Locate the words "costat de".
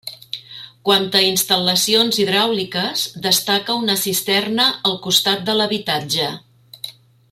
5.07-5.61